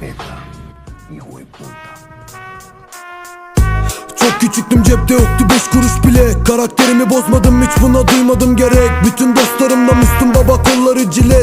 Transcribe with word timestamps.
respeta, 0.00 0.24
hijo 1.10 1.38
de 1.38 1.44
puta. 1.52 2.00
Çok 4.16 4.40
küçüktüm 4.40 4.82
cepte 4.82 5.14
yoktu 5.14 5.46
beş 5.50 5.68
kuruş 5.68 6.04
bile 6.06 6.44
Karakterimi 6.44 7.10
bozmadım 7.10 7.62
hiç 7.62 7.82
buna 7.82 8.08
duymadım 8.08 8.56
gerek 8.56 8.90
Bütün 9.04 9.36
baba 9.36 9.49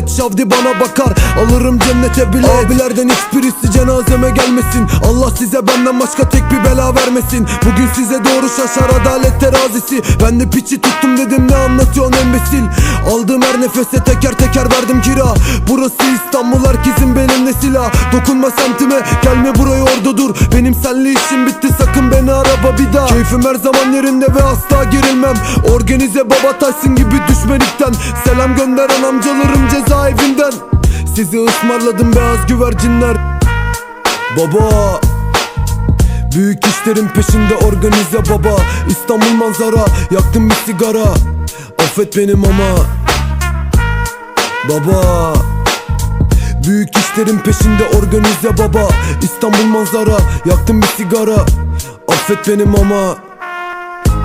cilet 0.08 0.18
Şavdi 0.18 0.52
bana 0.52 0.80
bakar. 0.80 1.14
Alırım 1.40 1.80
cennete 1.80 2.34
bile. 2.34 2.48
Abilerden 2.48 3.10
hiçbirisi 3.10 3.72
cenazeme 3.72 4.30
gelmesin. 4.30 4.88
Allah 5.10 5.32
size 5.38 5.68
benden 5.68 6.00
başka 6.00 6.30
tek 6.30 6.44
bir 6.52 6.64
bela 6.64 6.96
vermesin. 6.96 7.48
Bugün 7.66 7.88
size 7.96 8.24
doğru 8.26 8.50
şaşar 8.50 9.02
adalet 9.02 9.42
terazisi. 9.42 10.02
Ben 10.24 10.40
de 10.40 10.50
piçi 10.50 10.82
tuttum 10.82 11.18
dedim 11.18 11.48
ne 11.50 11.56
anlatıyorsun 11.56 12.14
embesil? 12.14 12.64
Aldığım 13.12 13.42
her 13.42 13.62
nefese 13.62 14.04
teker 14.04 14.32
teker 14.32 14.72
verdim 14.72 15.02
kira. 15.02 15.34
Burası 15.70 16.04
İstanbul 16.16 16.66
herkesin 16.68 17.16
benimle 17.16 17.54
silah. 17.62 17.92
Dokunma 18.14 18.52
semtime 18.52 18.96
gelme 19.24 19.56
buraya 19.56 19.84
orada 20.08 20.18
dur. 20.18 20.36
Benim 20.56 20.76
senle 20.76 21.12
işim 21.12 21.48
bitti. 21.48 21.68
Sakın 21.78 22.12
beni 22.12 22.32
araba 22.32 22.78
bir 22.80 22.94
daha. 22.94 23.08
Keyfim 23.08 23.46
her 23.46 23.56
zaman 23.56 23.94
yerinde 23.94 24.26
ve 24.26 24.44
asla 24.44 24.84
gerilmem. 24.84 25.36
Organize 25.74 26.30
baba 26.30 26.60
Tyson 26.60 26.96
gibi 26.96 27.22
düşmelikten. 27.28 27.94
Selam 28.24 28.56
gönderen 28.56 29.04
amcalarım 29.04 29.68
cezaevinden. 29.72 30.52
Sizi 31.16 31.46
ısmarladım 31.46 32.16
beyaz 32.16 32.48
güvercinler. 32.48 33.18
Baba 34.38 35.00
Büyük 36.36 36.66
işlerin 36.66 37.08
peşinde 37.08 37.56
organize 37.56 38.30
baba. 38.30 38.62
İstanbul 38.90 39.46
manzara 39.46 39.86
yaktım 40.12 40.50
bir 40.50 40.56
sigara. 40.56 41.06
Affet 41.80 42.18
benim 42.18 42.44
ama. 42.46 42.86
Baba 44.70 45.34
Büyük 46.68 46.98
işlerin 46.98 47.40
peşinde 47.40 47.84
organize 47.98 48.58
baba. 48.58 48.90
İstanbul 49.22 49.64
manzara 49.64 50.18
yaktım 50.46 50.82
bir 50.82 50.88
sigara. 50.88 51.46
Affet 52.08 52.48
benim 52.48 52.76
ama 52.76 53.18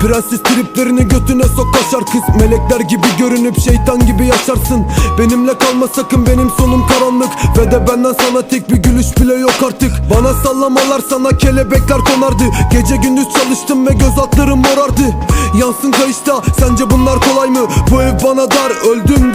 Prenses 0.03 0.43
triplerini 0.43 1.07
götüne 1.07 1.43
sok 1.43 1.73
kaşar 1.73 2.05
kız. 2.05 2.35
Melekler 2.39 2.79
gibi 2.79 3.07
görünüp 3.19 3.59
şeytan 3.59 4.05
gibi 4.05 4.27
yaşarsın. 4.27 4.85
Benimle 5.19 5.57
kalma 5.57 5.87
sakın 5.87 6.27
benim 6.27 6.49
sonum 6.57 6.87
karanlık. 6.87 7.29
Ve 7.57 7.71
de 7.71 7.87
benden 7.87 8.13
sana 8.13 8.47
tek 8.47 8.71
bir 8.71 8.77
gülüş 8.77 9.17
bile 9.17 9.33
yok 9.33 9.55
artık. 9.67 9.91
Bana 10.15 10.33
sallamalar 10.33 11.01
sana 11.09 11.37
kelebekler 11.37 11.97
konardı. 11.97 12.43
Gece 12.71 12.95
gündüz 12.95 13.27
çalıştım 13.33 13.87
ve 13.87 13.93
göz 13.93 14.19
altlarım 14.19 14.59
morardı. 14.59 15.15
Yansın 15.61 15.91
kayışta 15.91 16.41
sence 16.59 16.89
bunlar 16.89 17.19
kolay 17.19 17.49
mı? 17.49 17.67
Bu 17.91 18.01
ev 18.01 18.13
bana 18.23 18.51
dar 18.51 18.71
öldüm 18.91 19.32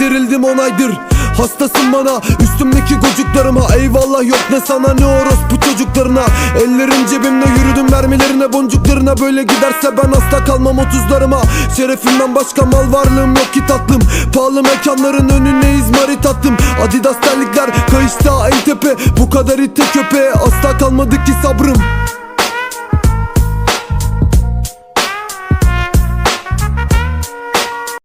Hastasın 1.39 1.93
bana 1.93 2.21
üstümdeki 2.39 2.95
gocuklarıma. 2.95 3.75
Eyvallah 3.75 4.27
yok 4.27 4.39
ne 4.51 4.59
sana 4.59 4.93
ne 4.93 5.05
orospu 5.05 5.59
çocuklarına. 5.69 6.21
Ellerim 6.57 7.07
cebimde 7.09 7.45
yürüdüm 7.59 7.91
mermilerine 7.91 8.53
boncuklarına. 8.53 9.17
Böyle 9.17 9.43
giderse 9.43 9.97
ben 9.97 10.11
hasta 10.11 10.45
kalmam 10.45 10.77
otuzlarıma. 10.79 11.41
Şerefimden 11.77 12.35
başka 12.35 12.65
mal 12.65 12.93
varlığım 12.93 13.35
yok 13.35 13.53
ki 13.53 13.67
tatlım. 13.67 14.01
Pahalı 14.33 14.63
mekanların 14.63 15.29
önüne 15.29 15.73
izmarit 15.73 16.25
attım. 16.25 16.57
Adidas 16.87 17.15
terlikler 17.21 17.69
kayışta 17.91 18.49
en 18.49 18.65
tepe. 18.65 18.95
Bu 19.17 19.29
kadar 19.29 19.59
ite 19.59 19.83
köpeğe 19.93 20.31
asla 20.31 20.77
kalmadı 20.77 21.15
ki 21.23 21.31
sabrım 21.43 21.98